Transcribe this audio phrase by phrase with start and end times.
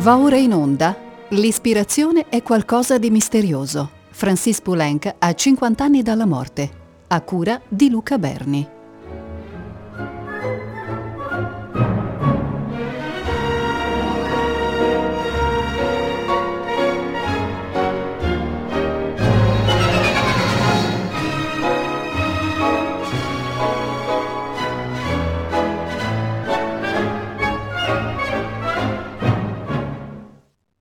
[0.00, 0.96] Va ora in onda.
[1.28, 3.90] L'ispirazione è qualcosa di misterioso.
[4.08, 6.70] Francis Poulenc ha 50 anni dalla morte.
[7.08, 8.79] A cura di Luca Berni.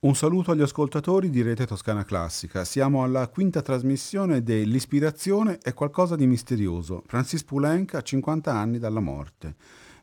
[0.02, 2.64] Un saluto agli ascoltatori di Rete Toscana Classica.
[2.64, 7.04] Siamo alla quinta trasmissione de L'ispirazione è qualcosa di misterioso.
[7.06, 9.56] Francis Poulenc ha 50 anni dalla morte.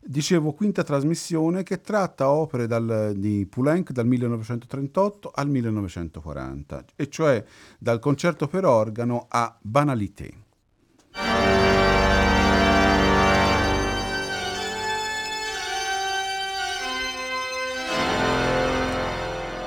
[0.04, 7.42] Dicevo quinta trasmissione che tratta opere dal, di Poulenc dal 1938 al 1940, e cioè
[7.78, 10.45] dal concerto per organo a Banalité.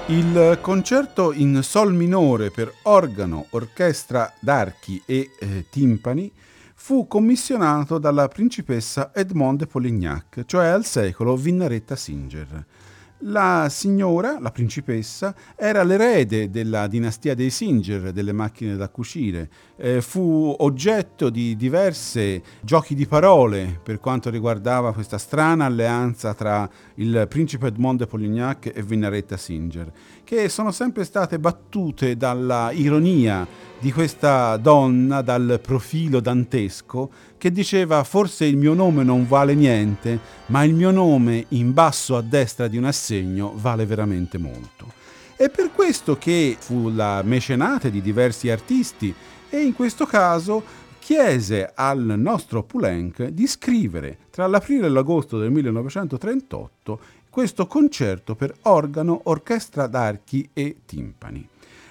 [0.10, 6.32] Il concerto in sol minore per organo, orchestra d'archi e eh, timpani
[6.74, 12.66] fu commissionato dalla principessa Edmond de Polignac, cioè al secolo Vinnaretta Singer.
[13.24, 19.50] La signora, la principessa, era l'erede della dinastia dei Singer, delle macchine da cucire.
[19.76, 26.70] Eh, fu oggetto di diverse giochi di parole per quanto riguardava questa strana alleanza tra
[26.96, 29.92] il principe Edmond de Polignac e Vinnaretta Singer,
[30.30, 33.48] che sono sempre state battute dalla ironia
[33.80, 40.20] di questa donna dal profilo dantesco che diceva forse il mio nome non vale niente,
[40.48, 44.94] ma il mio nome in basso a destra di un assegno vale veramente molto.
[45.36, 49.12] È per questo che fu la mecenate di diversi artisti
[49.50, 50.62] e in questo caso
[51.00, 57.00] chiese al nostro Poulenc di scrivere tra l'aprile e l'agosto del 1938
[57.30, 61.48] questo concerto per organo, orchestra d'archi e timpani.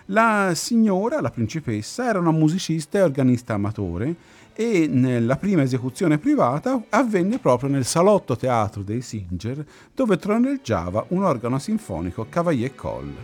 [0.07, 4.15] La signora, la principessa, era una musicista e organista amatore
[4.55, 9.65] e nella prima esecuzione privata avvenne proprio nel salotto teatro dei Singer
[9.95, 13.15] dove troneggiava un organo sinfonico Cavalier Coll.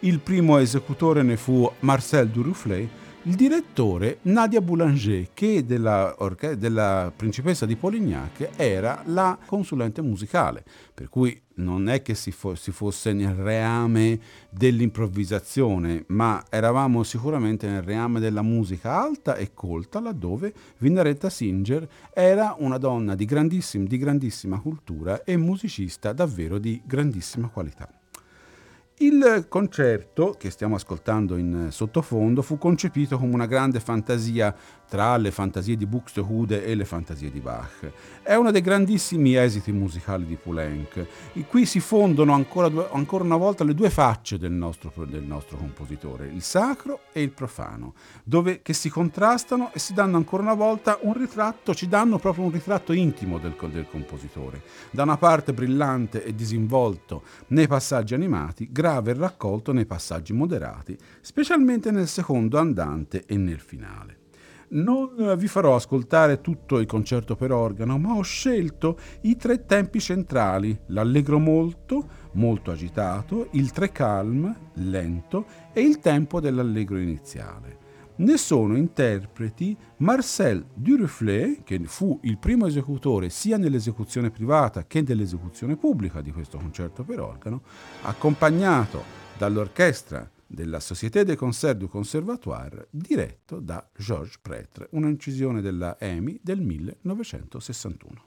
[0.00, 2.88] Il primo esecutore ne fu Marcel Duruflé,
[3.26, 10.64] il direttore Nadia Boulanger, che della, orche- della principessa di Polignac era la consulente musicale,
[10.94, 17.66] per cui non è che si, fo- si, fosse nel reame dell'improvvisazione, ma eravamo sicuramente
[17.66, 23.88] nel reame della musica alta e colta, laddove Vinnaretta Singer era una donna di, grandissiম-
[23.88, 27.95] di grandissima cultura e musicista davvero di grandissima qualità.
[28.98, 34.56] Il concerto che stiamo ascoltando in sottofondo fu concepito come una grande fantasia
[34.88, 37.90] tra le fantasie di Buxtehude e le fantasie di Bach.
[38.22, 41.06] È uno dei grandissimi esiti musicali di Poulenc.
[41.48, 45.56] Qui si fondono ancora, due, ancora una volta le due facce del nostro, del nostro,
[45.56, 50.54] compositore, il sacro e il profano, dove, che si contrastano e si danno ancora una
[50.54, 54.62] volta un ritratto, ci danno proprio un ritratto intimo del, del compositore.
[54.90, 60.96] Da una parte brillante e disinvolto nei passaggi animati, grave e raccolto nei passaggi moderati,
[61.20, 64.24] specialmente nel secondo andante e nel finale.
[64.68, 70.00] Non vi farò ascoltare tutto il concerto per organo, ma ho scelto i tre tempi
[70.00, 77.84] centrali, l'allegro molto, molto agitato, il tre calm, lento e il tempo dell'allegro iniziale.
[78.16, 85.76] Ne sono interpreti Marcel Duruflé, che fu il primo esecutore sia nell'esecuzione privata che nell'esecuzione
[85.76, 87.60] pubblica di questo concerto per organo,
[88.02, 89.02] accompagnato
[89.36, 96.60] dall'orchestra della Société des Concerts du Conservatoire, diretto da Georges Prêtre, un'incisione della EMI del
[96.60, 98.25] 1961.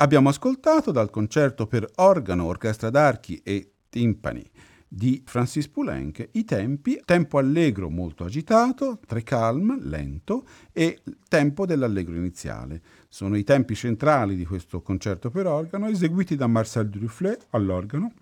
[0.00, 4.48] Abbiamo ascoltato dal concerto per organo, orchestra d'archi e timpani
[4.86, 12.14] di Francis Poulenc i tempi, tempo allegro molto agitato, tre calm, lento e tempo dell'allegro
[12.14, 12.80] iniziale.
[13.08, 18.12] Sono i tempi centrali di questo concerto per organo eseguiti da Marcel Duflet all'organo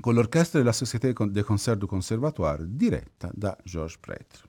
[0.00, 4.40] con l'orchestra della Société des Concerts du Conservatoire diretta da Georges Prêtre.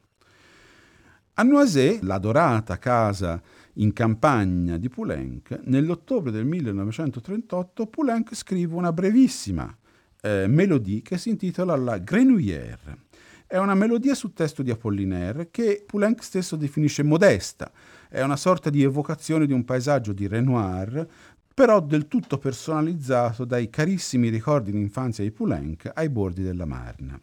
[1.36, 3.42] A Noisy, la dorata casa
[3.80, 9.74] in campagna di Poulenc, nell'ottobre del 1938 Poulenc scrive una brevissima
[10.22, 13.08] eh, melodie che si intitola La Grenouillère.
[13.48, 17.72] È una melodia su testo di Apollinaire che Poulenc stesso definisce modesta.
[18.08, 21.08] È una sorta di evocazione di un paesaggio di Renoir,
[21.54, 27.20] però del tutto personalizzato dai carissimi ricordi d'infanzia di Poulenc ai bordi della Marna.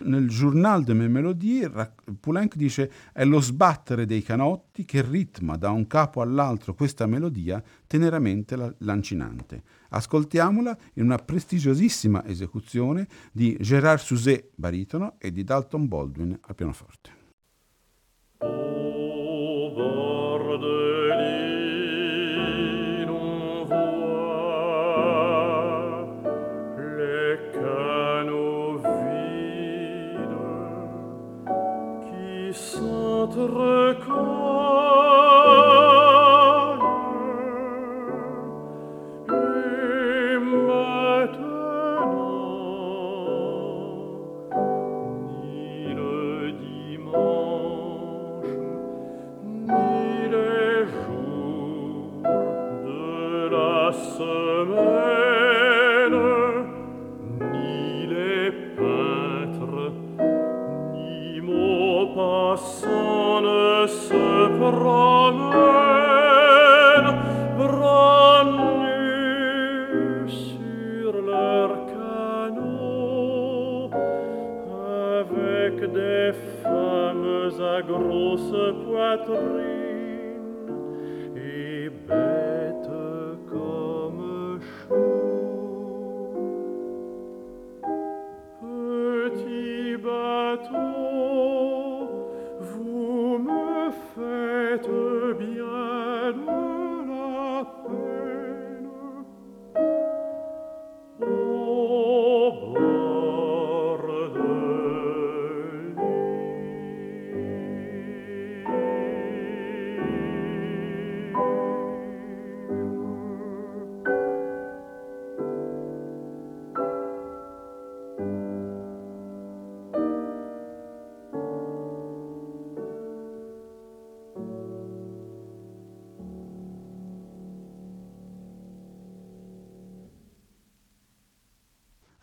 [0.00, 1.70] Nel Journal de mes Melodies,
[2.20, 7.62] Poulenc dice è lo sbattere dei canotti che ritma da un capo all'altro questa melodia
[7.86, 9.62] teneramente lancinante.
[9.90, 17.16] Ascoltiamola in una prestigiosissima esecuzione di Gérard Suzet, baritono, e di Dalton Baldwin al pianoforte.
[33.28, 34.27] notre corps.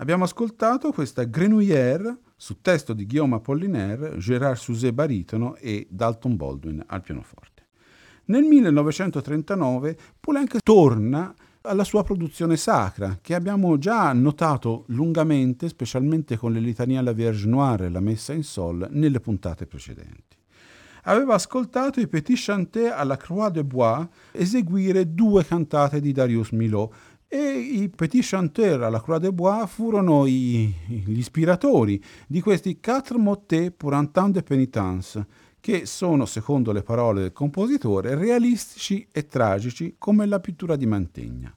[0.06, 6.84] Abbiamo ascoltato questa Grenouillère su testo di Guillaume Apollinaire, Gérard Suzet baritono e Dalton Baldwin
[6.86, 7.66] al pianoforte.
[8.26, 16.54] Nel 1939 Poulenc torna alla sua produzione sacra, che abbiamo già notato lungamente, specialmente con
[16.54, 20.38] le litanie alla Vierge Noire e la Messa in Sol, nelle puntate precedenti.
[21.08, 26.92] Aveva ascoltato i Petit Chantés alla Croix de Bois eseguire due cantate di Darius Milhaud,
[27.28, 33.18] e i Petit Chanteurs alla Croix de Bois furono i, gli ispiratori di questi Quatre
[33.18, 35.26] motets pour un temps de pénitence,
[35.60, 41.56] che sono, secondo le parole del compositore, realistici e tragici come la pittura di Mantegna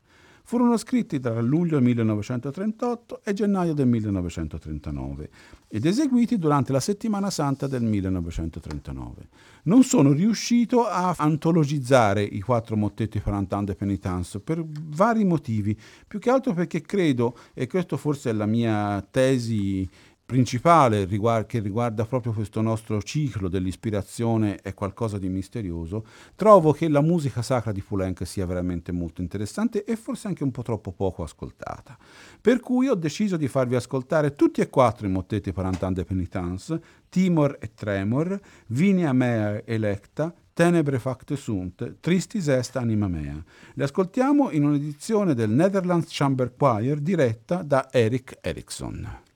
[0.48, 5.28] furono scritti tra luglio 1938 e gennaio del 1939
[5.68, 9.28] ed eseguiti durante la settimana santa del 1939.
[9.64, 15.78] Non sono riuscito a antologizzare i quattro mottetti per Antan de Penitence per vari motivi,
[16.06, 19.86] più che altro perché credo, e questo forse è la mia tesi
[20.28, 21.06] principale
[21.46, 26.04] che riguarda proprio questo nostro ciclo dell'ispirazione è qualcosa di misterioso,
[26.34, 30.50] trovo che la musica sacra di Poulenc sia veramente molto interessante e forse anche un
[30.50, 31.96] po' troppo poco ascoltata.
[32.42, 36.78] Per cui ho deciso di farvi ascoltare tutti e quattro i mottetti per Antande Penitence,
[37.08, 43.42] Timor e Tremor, Vinea Mea Electa, Tenebre facte sunt, tristis est anima mea.
[43.72, 49.26] Le ascoltiamo in un'edizione del Netherlands Chamber Choir diretta da Eric Erickson.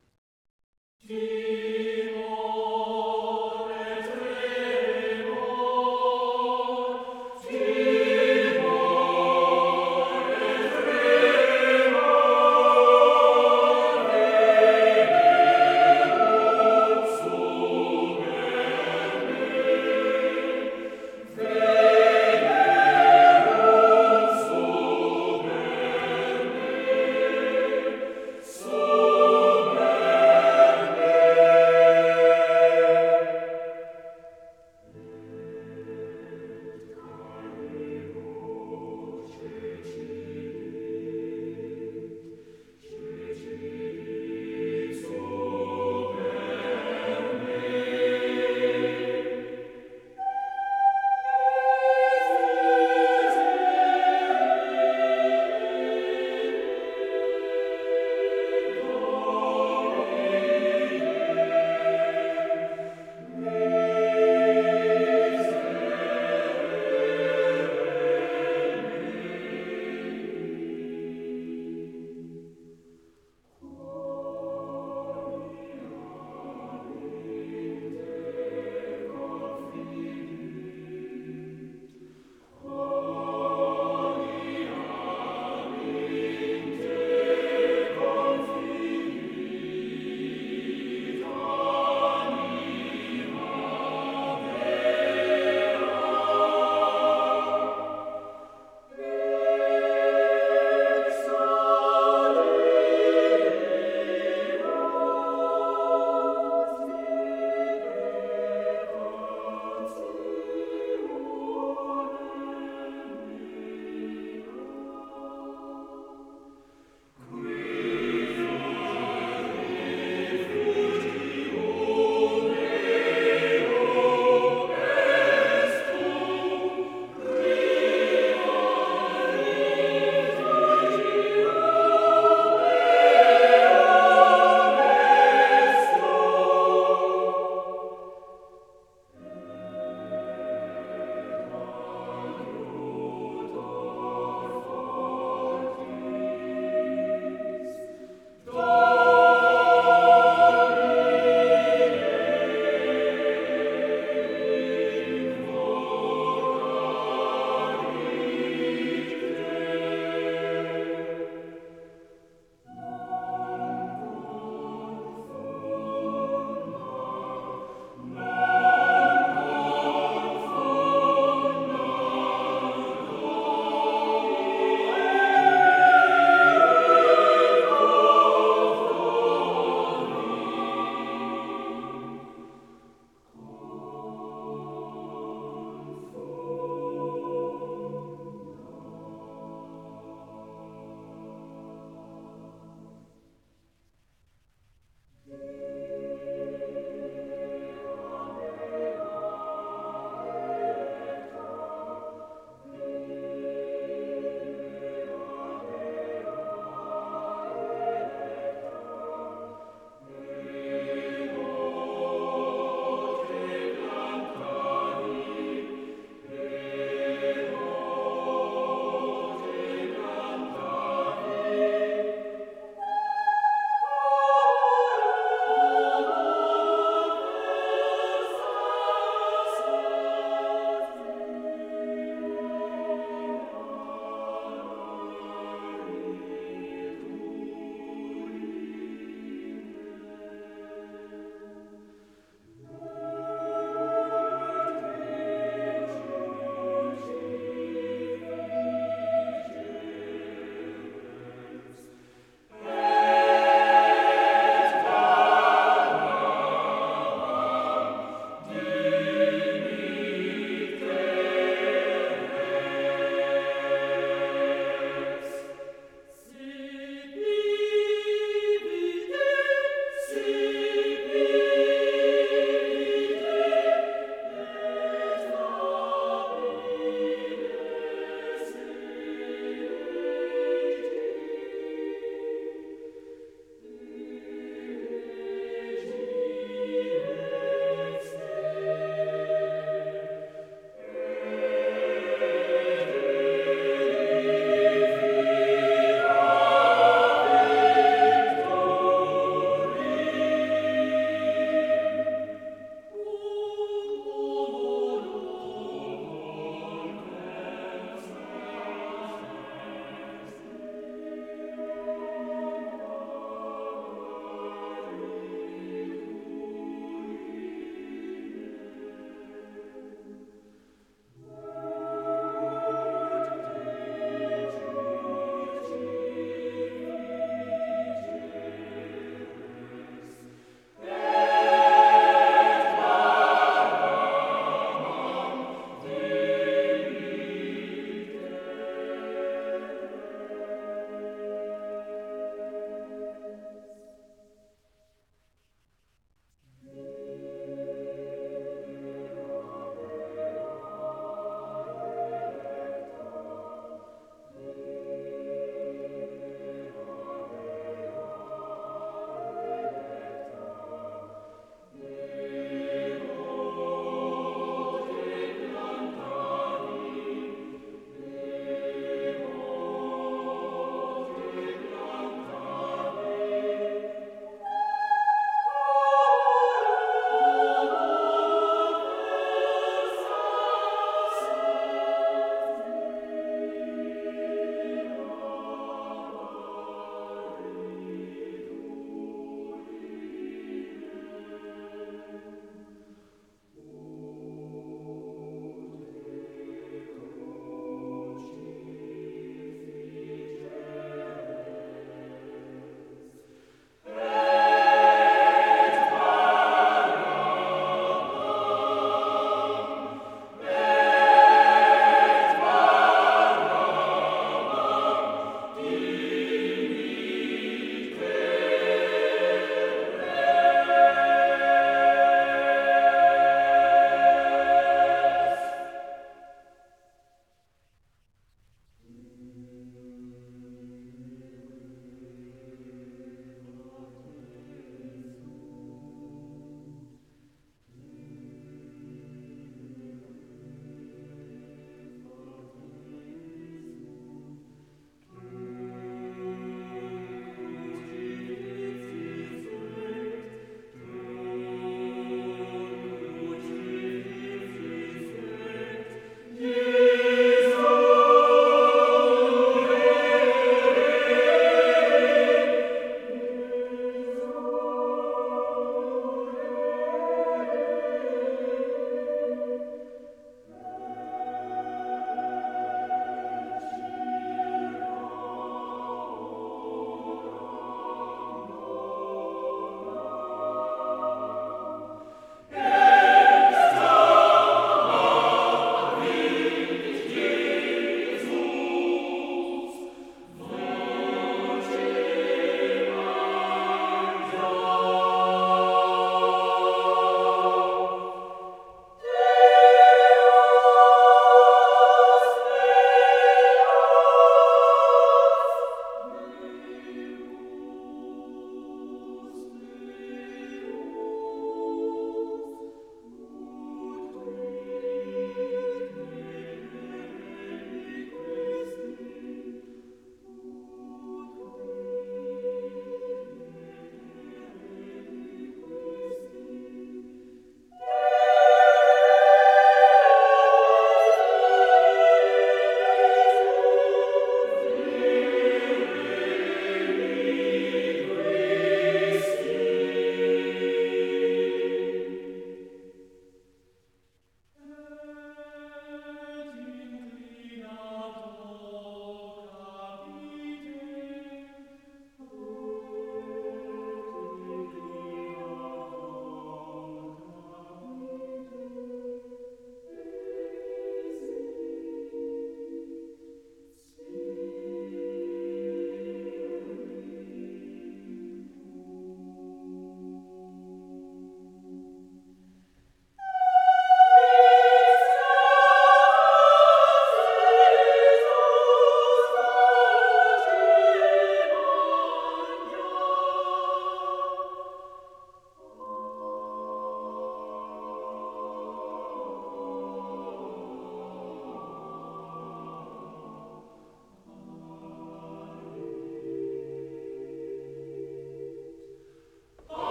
[1.04, 2.21] Vivos.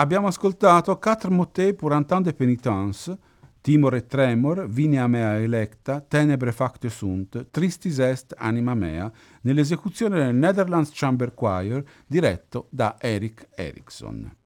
[0.00, 3.18] Abbiamo ascoltato Quatre motet pour un temps de pénitence,
[3.60, 10.36] Timor et tremor, Vinea mea electa, Tenebre facte sunt, Tristis est anima mea, nell'esecuzione del
[10.36, 14.37] Netherlands Chamber Choir diretto da Eric Erickson.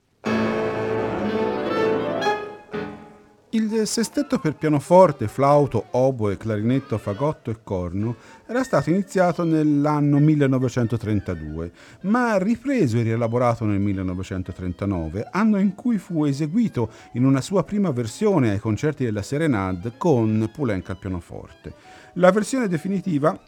[3.55, 11.71] Il sestetto per pianoforte, flauto, oboe, clarinetto, fagotto e corno era stato iniziato nell'anno 1932,
[12.05, 17.91] ma ripreso e rielaborato nel 1939, anno in cui fu eseguito in una sua prima
[17.91, 21.75] versione ai concerti della Serenade con Poulenc al pianoforte.
[22.15, 23.39] La versione definitiva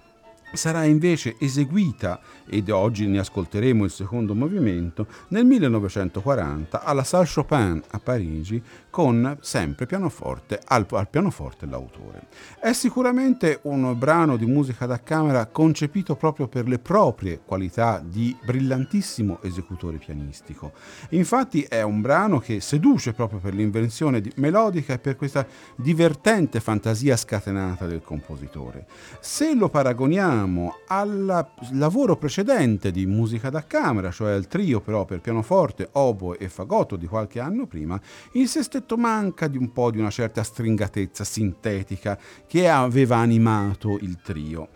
[0.55, 7.83] sarà invece eseguita, ed oggi ne ascolteremo il secondo movimento, nel 1940 alla Salle Chopin
[7.91, 12.29] a Parigi con sempre pianoforte, al, al pianoforte l'autore.
[12.61, 18.37] È sicuramente un brano di musica da camera concepito proprio per le proprie qualità di
[18.45, 20.73] brillantissimo esecutore pianistico.
[21.11, 27.17] Infatti è un brano che seduce proprio per l'invenzione melodica e per questa divertente fantasia
[27.17, 28.87] scatenata del compositore.
[29.21, 35.05] Se lo paragoniamo pensiamo al lavoro precedente di musica da camera, cioè al trio però
[35.05, 38.01] per pianoforte, oboe e fagotto di qualche anno prima,
[38.33, 44.19] il sestetto manca di un po' di una certa stringatezza sintetica che aveva animato il
[44.23, 44.69] trio.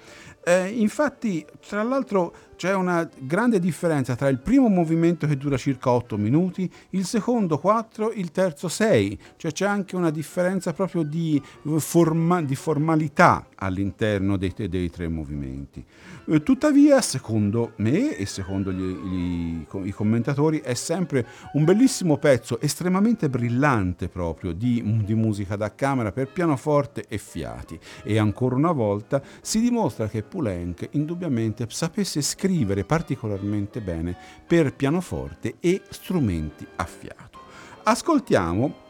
[0.43, 5.91] Eh, infatti, tra l'altro, c'è una grande differenza tra il primo movimento che dura circa
[5.91, 11.41] 8 minuti, il secondo 4, il terzo 6, cioè c'è anche una differenza proprio di,
[11.77, 15.85] forma, di formalità all'interno dei, dei tre movimenti.
[16.27, 22.61] Eh, tuttavia, secondo me e secondo gli, gli, i commentatori, è sempre un bellissimo pezzo,
[22.61, 27.79] estremamente brillante proprio, di, di musica da camera per pianoforte e fiati.
[28.03, 32.47] E ancora una volta si dimostra che Poulenc indubbiamente sapesse scrivere
[32.85, 37.39] particolarmente bene per pianoforte e strumenti a fiato.
[37.85, 38.87] Ascoltiamo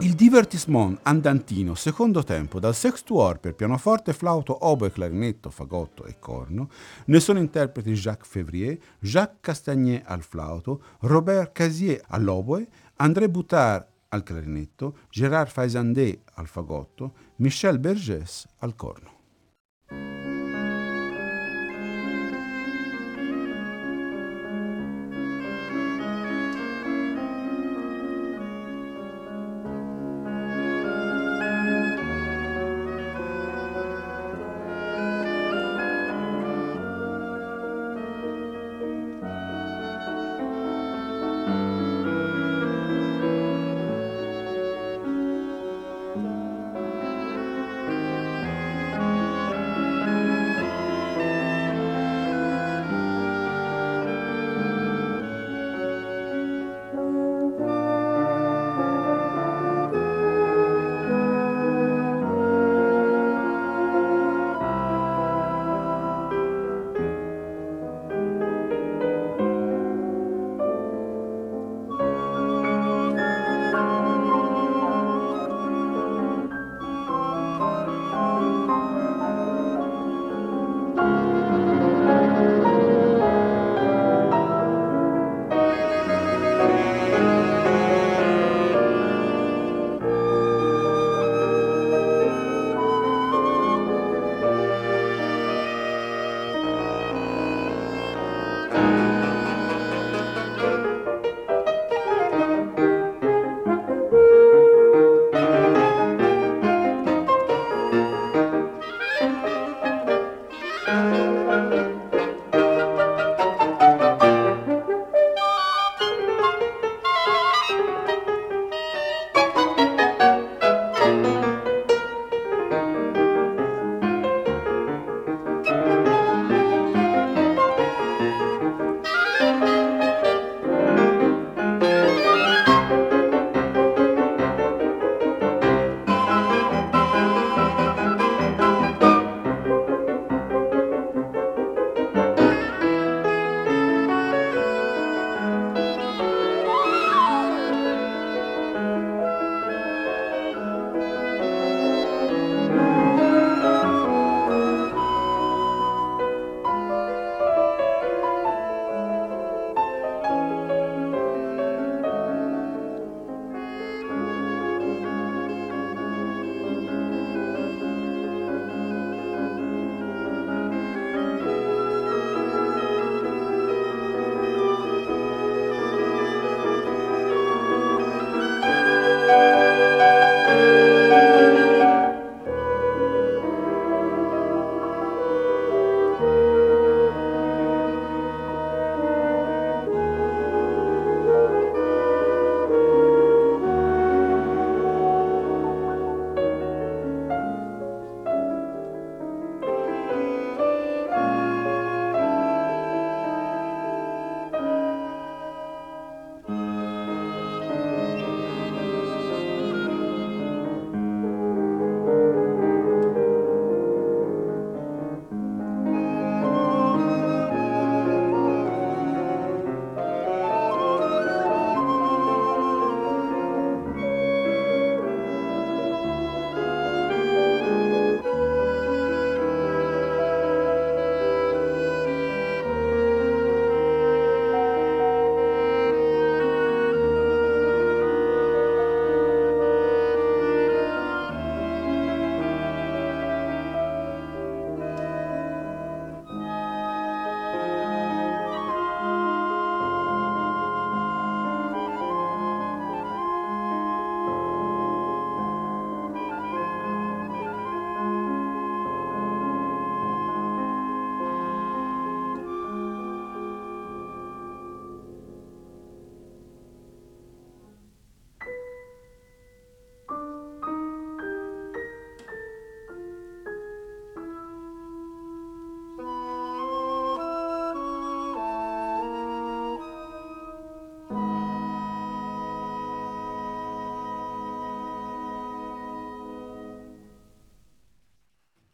[0.00, 6.70] il divertissement andantino secondo tempo dal sextuor per pianoforte, flauto, oboe, clarinetto, fagotto e corno
[7.06, 14.22] ne sono interpreti Jacques Février, Jacques Castagnet al flauto, Robert Casier all'oboe, André Boutard al
[14.22, 19.17] clarinetto, Gérard Faisandé al fagotto, Michel Bergès al corno.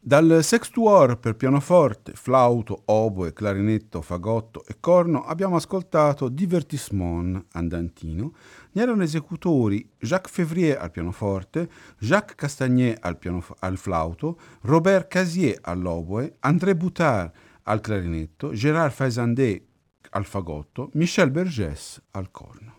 [0.07, 8.35] Dal sextuor per pianoforte, flauto, oboe, clarinetto, fagotto e corno abbiamo ascoltato Divertissement andantino.
[8.73, 15.57] Ne erano esecutori Jacques Février al pianoforte, Jacques Castagnet al, pianof- al flauto, Robert Casier
[15.59, 17.31] all'oboe, André Boutard
[17.63, 19.65] al clarinetto, Gérard Faisandet
[20.11, 22.74] al fagotto, Michel Bergès al corno.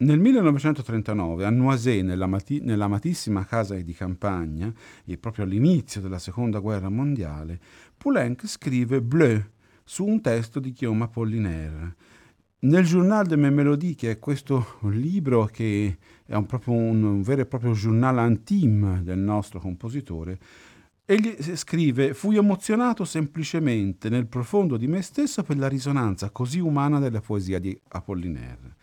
[0.00, 4.72] Nel 1939 a Noisy, nella, mati- nell'amatissima casa di campagna,
[5.04, 7.58] e proprio all'inizio della seconda guerra mondiale,
[7.96, 9.42] Poulenc scrive Bleu
[9.82, 11.96] su un testo di Guillaume Apollinaire.
[12.60, 17.40] Nel Journal de mes Mélodies, che è questo libro che è un, un, un vero
[17.40, 20.38] e proprio journal intime del nostro compositore,
[21.04, 27.00] egli scrive Fui emozionato semplicemente nel profondo di me stesso per la risonanza così umana
[27.00, 28.76] della poesia di Apollinaire.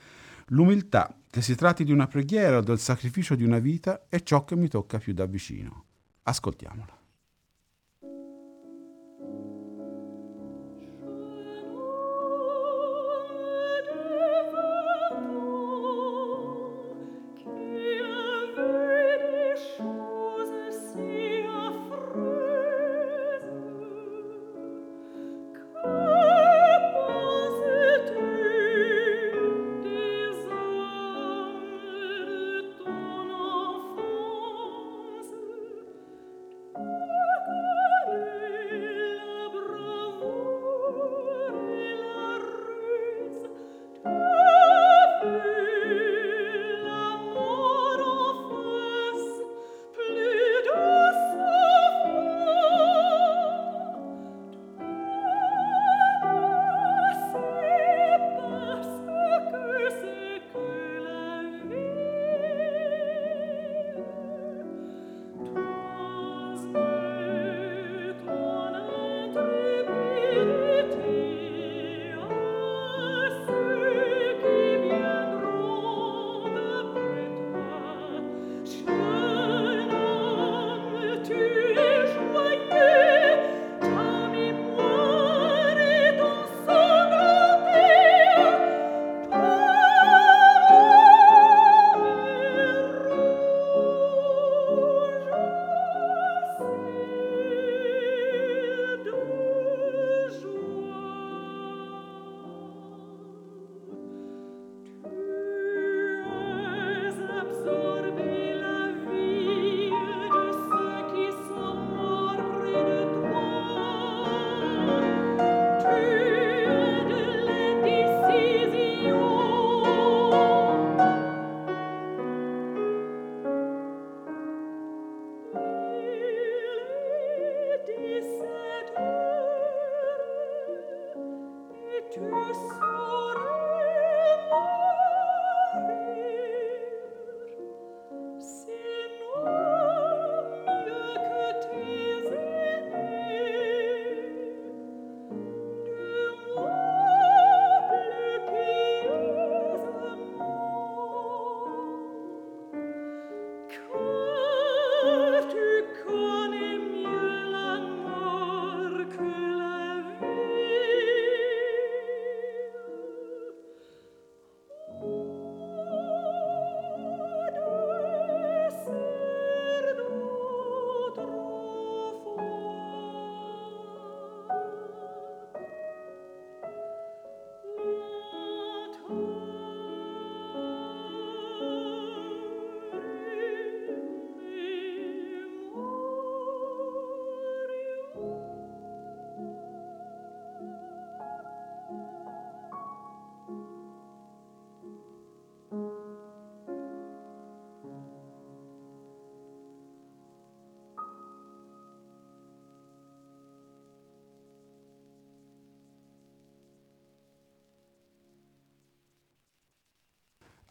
[0.49, 4.43] L'umiltà, che si tratti di una preghiera o del sacrificio di una vita, è ciò
[4.43, 5.85] che mi tocca più da vicino.
[6.23, 6.94] Ascoltiamola.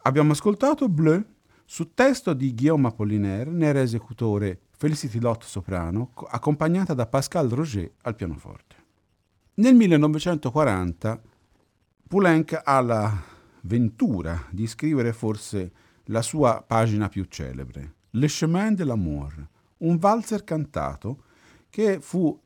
[0.07, 1.25] Abbiamo ascoltato Bleu
[1.65, 7.91] su testo di Guillaume Apollinaire, ne era esecutore Felicity Lott soprano, accompagnata da Pascal Roger
[8.03, 8.75] al pianoforte.
[9.55, 11.21] Nel 1940
[12.07, 13.19] Poulenc ha la
[13.61, 15.71] ventura di scrivere forse
[16.05, 19.47] la sua pagina più celebre, Le chemin de l'amour,
[19.77, 21.23] un valzer cantato
[21.71, 22.39] che fu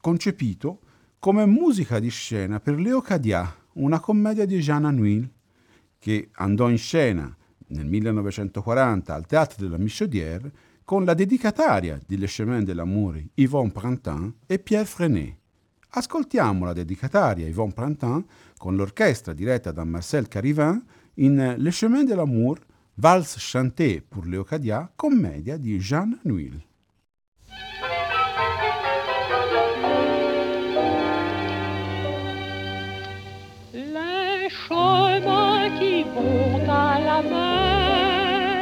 [0.00, 0.78] concepito
[1.18, 5.28] come musica di scena per Léo Cadia, una commedia di Jean Anouilh
[5.98, 7.34] che andò in scena
[7.68, 10.50] nel 1940 al Teatro della Michaudière
[10.84, 15.36] con la dedicataria di Le Chemin de l'Amour Yvonne Printemps e Pierre Frenet.
[15.90, 18.26] Ascoltiamo la dedicataria Yvonne Printemps
[18.56, 20.82] con l'orchestra diretta da Marcel Carivin
[21.14, 22.58] in Le Chemin de l'Amour,
[22.94, 26.67] Valse chantée pour Leocadia, commedia di Jean Nuil.
[34.68, 38.58] Chemins qui vont à la mer.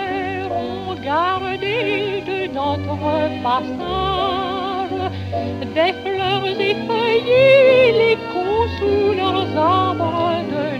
[0.53, 3.09] Ont gardé de notre
[3.43, 5.03] passage
[5.75, 8.19] des fleurs effeuillées, les
[8.79, 10.76] sous leurs arbres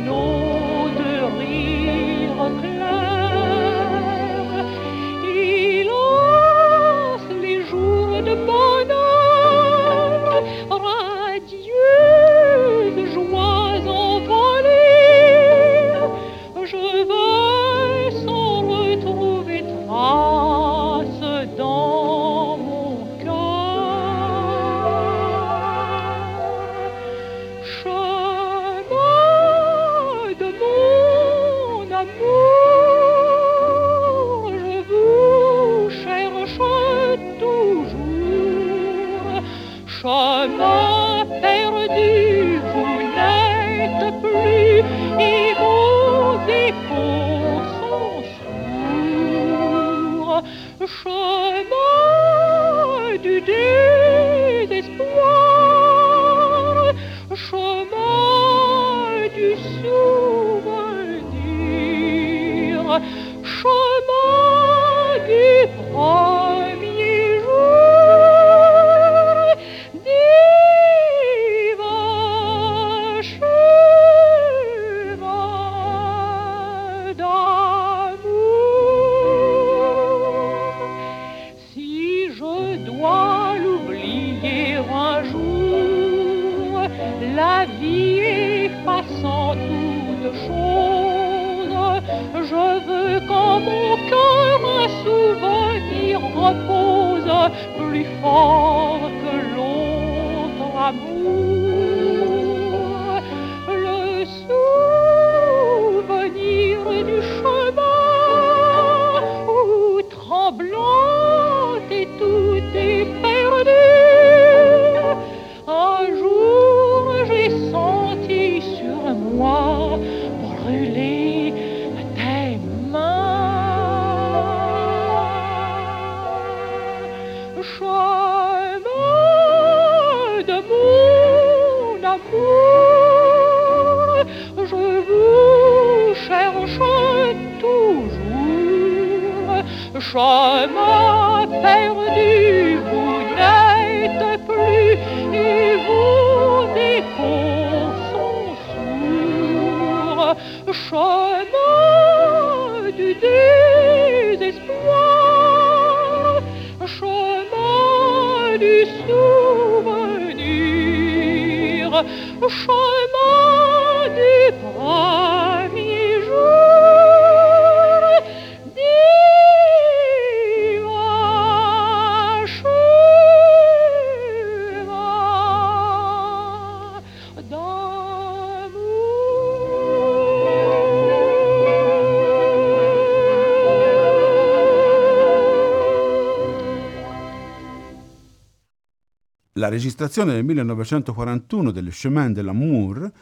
[189.77, 193.13] registrazione del 1941 del Chemin de l'Amour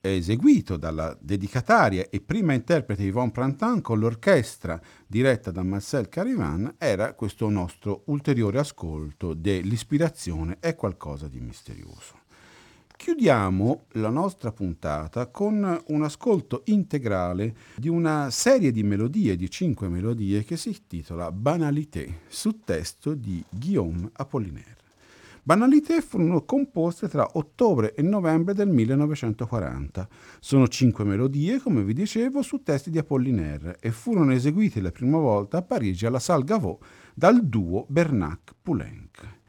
[0.00, 7.14] eseguito dalla dedicataria e prima interprete Yvonne Printemps con l'orchestra diretta da Marcel Carivan era
[7.14, 12.22] questo nostro ulteriore ascolto dell'ispirazione è qualcosa di misterioso.
[12.96, 19.88] Chiudiamo la nostra puntata con un ascolto integrale di una serie di melodie, di cinque
[19.88, 24.83] melodie, che si intitola Banalité, su testo di Guillaume Apollinaire.
[25.46, 30.08] Banalité furono composte tra ottobre e novembre del 1940.
[30.40, 35.18] Sono cinque melodie, come vi dicevo, su testi di Apollinaire e furono eseguite la prima
[35.18, 36.78] volta a Parigi alla Salle Gaveau
[37.12, 39.40] dal duo Bernac-Poulenc.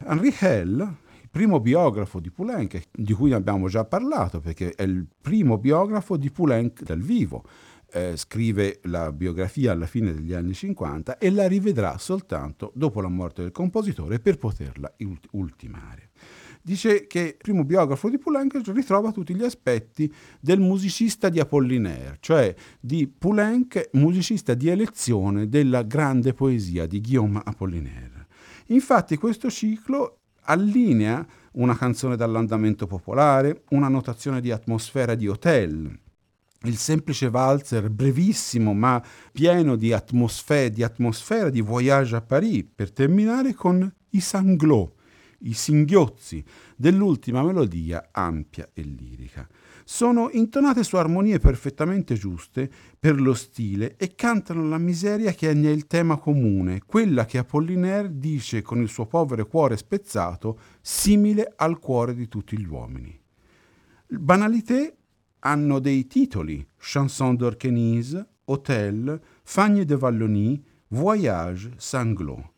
[0.00, 5.06] Henri Hell, il primo biografo di Poulenc, di cui abbiamo già parlato perché è il
[5.18, 7.42] primo biografo di Poulenc dal vivo,
[7.92, 13.08] eh, scrive la biografia alla fine degli anni 50 e la rivedrà soltanto dopo la
[13.08, 16.10] morte del compositore per poterla ult- ultimare.
[16.60, 22.18] dice che il primo biografo di Poulenc ritrova tutti gli aspetti del musicista di Apollinaire,
[22.20, 28.26] cioè di Poulenc, musicista di elezione della grande poesia di Guillaume Apollinaire.
[28.66, 35.98] Infatti questo ciclo allinea una canzone dall'andamento popolare, una notazione di atmosfera di hotel,
[36.62, 39.02] il semplice valzer brevissimo ma
[39.32, 44.96] pieno di atmosfera, di, atmosfera, di voyage a Paris, per terminare con i sanglots,
[45.40, 46.44] i singhiozzi
[46.76, 49.46] dell'ultima melodia ampia e lirica.
[49.84, 55.54] Sono intonate su armonie perfettamente giuste per lo stile e cantano la miseria che è
[55.54, 61.78] nel tema comune, quella che Apollinaire dice con il suo povero cuore spezzato, simile al
[61.78, 63.18] cuore di tutti gli uomini.
[64.08, 64.94] Banalité
[65.40, 72.52] hanno dei titoli, Chanson d'Orkenise, Hotel, Fagne de Valloni, Voyage, Sanglot.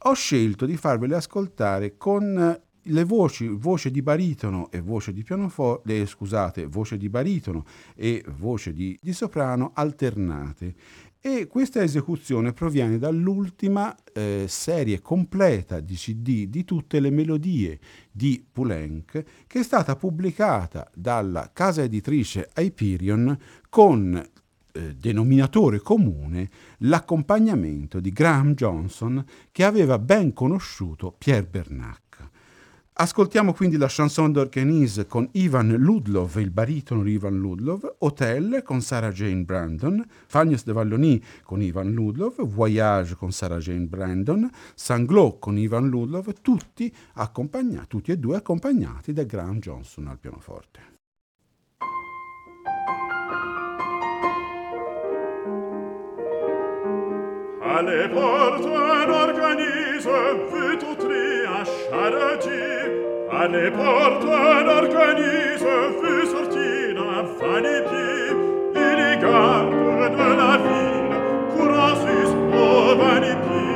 [0.00, 6.00] Ho scelto di farvele ascoltare con le voci, voce di baritono e voce di pianoforte,
[6.00, 7.64] eh, scusate, voce di baritono
[7.94, 10.74] e voce di, di soprano alternate
[11.20, 17.78] e questa esecuzione proviene dall'ultima eh, serie completa di CD di tutte le melodie
[18.10, 23.36] di Poulenc che è stata pubblicata dalla casa editrice Hyperion
[23.68, 24.14] con
[24.76, 26.48] eh, denominatore comune
[26.78, 32.05] l'accompagnamento di Graham Johnson che aveva ben conosciuto Pierre Bernac.
[32.98, 38.80] Ascoltiamo quindi la chanson d'Orkenise con Ivan Ludlov, il baritono di Ivan Ludlov, Hotel con
[38.80, 45.38] Sarah Jane Brandon, Fagnes de Valloni con Ivan Ludlov, Voyage con Sarah Jane Brandon, Sanglot
[45.40, 46.90] con Ivan Ludlov, tutti,
[47.86, 50.80] tutti e due accompagnati da Graham Johnson al pianoforte.
[57.60, 62.75] Alle porte d'organise, vu tutri
[63.28, 65.66] A ne porta d'organise
[66.00, 68.08] fut sorti la vanité
[68.72, 69.74] il les gardes
[70.16, 71.16] de la ville
[71.52, 73.66] courasus au vanité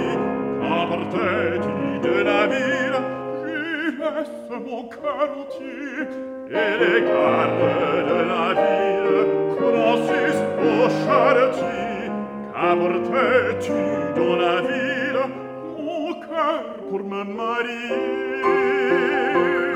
[0.63, 1.59] apportait
[2.07, 2.99] de la ville
[3.45, 6.07] j'y laisse mon cœur entier
[6.49, 7.65] et les gardes
[8.11, 9.21] de la ville
[9.59, 10.65] courasus au
[11.03, 12.07] charretier
[12.55, 13.83] qu'apportait
[14.15, 15.23] dans la ville
[15.77, 18.21] mon cœur pour me marier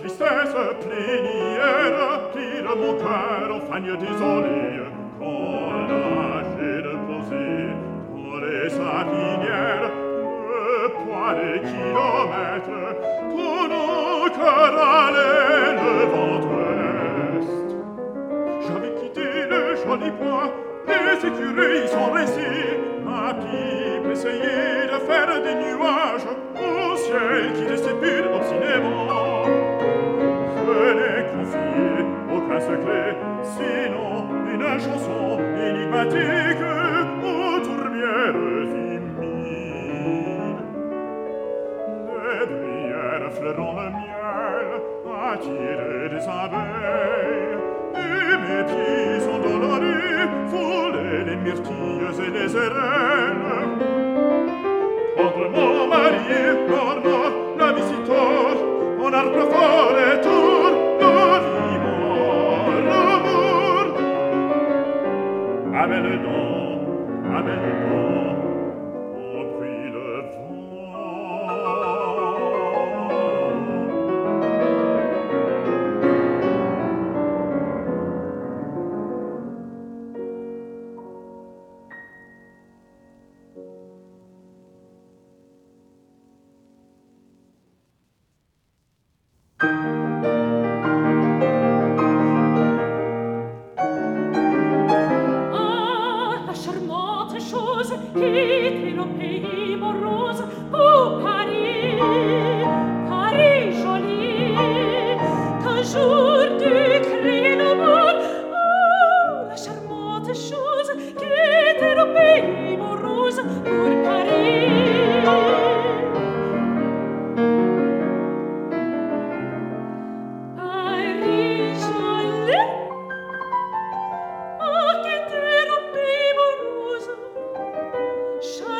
[0.00, 4.80] tristesse plénière qui de mon cœur disolie fagne désolée
[5.18, 7.48] quand j'ai reposé
[8.14, 9.90] dans les sapinières
[10.50, 12.86] le poids des kilomètres
[13.30, 14.28] pour nos
[15.16, 17.46] le ventre est
[18.66, 20.48] j'avais quitté le joli bois
[20.86, 26.07] les écuries sont restées ma pipe essayait de faire des nuages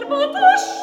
[0.08, 0.77] but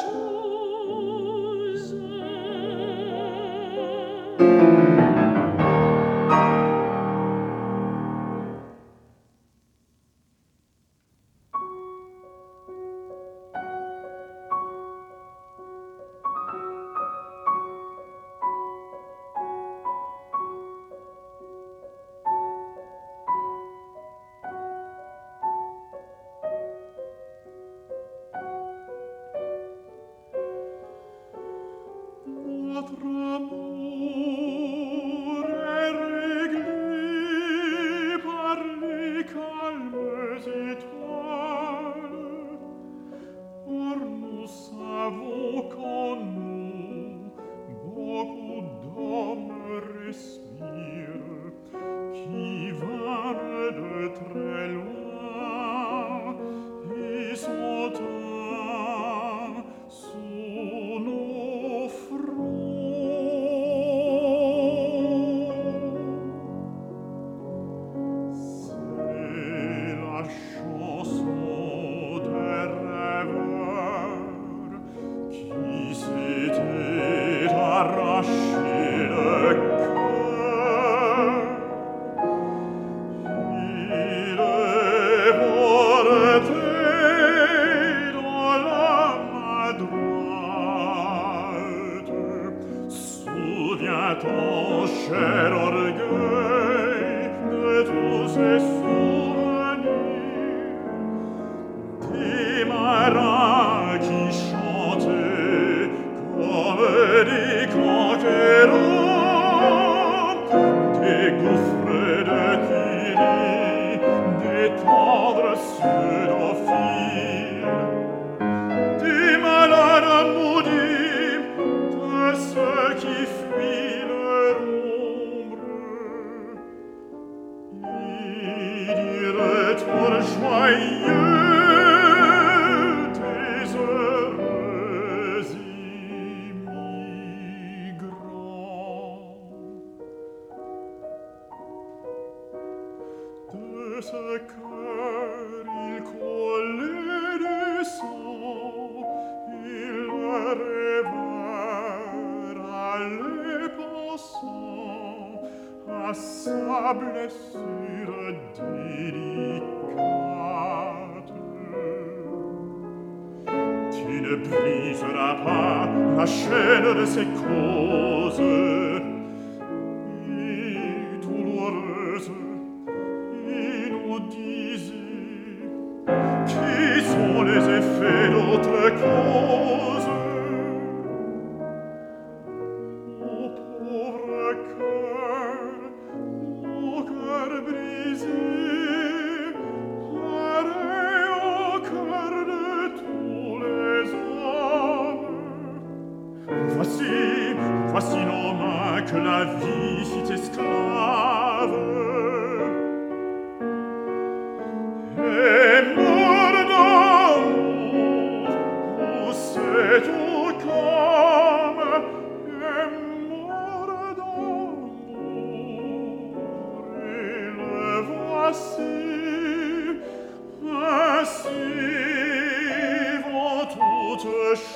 [115.66, 115.95] Yes.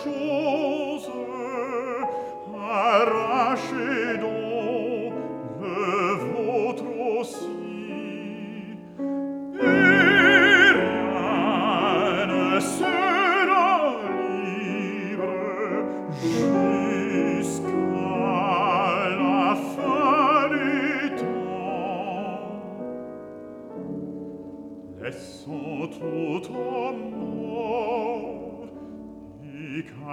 [0.03, 1.11] chose
[2.70, 4.18] arrachée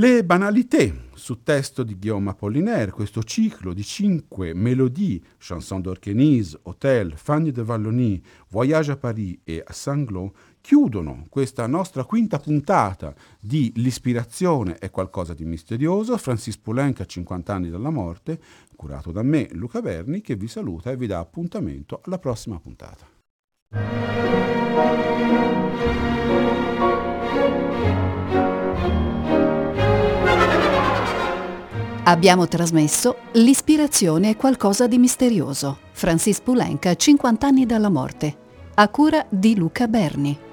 [0.01, 7.13] Le banalité, su testo di Guillaume Apollinaire, questo ciclo di cinque melodie, chanson d'Orchenise, Hotel,
[7.17, 10.33] Fagne de Wallonie, Voyage à Paris e Sanglot,
[10.63, 17.53] chiudono questa nostra quinta puntata di L'ispirazione è qualcosa di misterioso, Francis Poulenc a 50
[17.53, 18.41] anni dalla morte,
[18.77, 23.07] curato da me, Luca Berni, che vi saluta e vi dà appuntamento alla prossima puntata.
[32.11, 35.79] Abbiamo trasmesso L'ispirazione è qualcosa di misterioso.
[35.93, 38.37] Francis Poulenc a 50 anni dalla morte.
[38.75, 40.50] A cura di Luca Berni.